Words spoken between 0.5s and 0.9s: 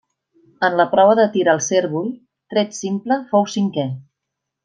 En la